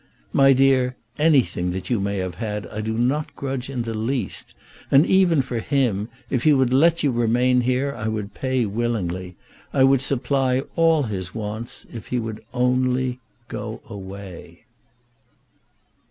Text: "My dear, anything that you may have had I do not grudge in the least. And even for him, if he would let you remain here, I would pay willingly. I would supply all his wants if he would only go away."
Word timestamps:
"My 0.33 0.51
dear, 0.51 0.95
anything 1.19 1.69
that 1.73 1.91
you 1.91 1.99
may 1.99 2.17
have 2.17 2.33
had 2.41 2.65
I 2.65 2.81
do 2.81 2.93
not 2.97 3.35
grudge 3.35 3.69
in 3.69 3.83
the 3.83 3.93
least. 3.93 4.55
And 4.89 5.05
even 5.05 5.43
for 5.43 5.59
him, 5.59 6.09
if 6.27 6.41
he 6.41 6.53
would 6.53 6.73
let 6.73 7.03
you 7.03 7.11
remain 7.11 7.61
here, 7.61 7.93
I 7.95 8.07
would 8.07 8.33
pay 8.33 8.65
willingly. 8.65 9.35
I 9.71 9.83
would 9.83 10.01
supply 10.01 10.63
all 10.75 11.03
his 11.03 11.35
wants 11.35 11.85
if 11.93 12.07
he 12.07 12.17
would 12.17 12.43
only 12.51 13.19
go 13.47 13.79
away." 13.87 14.63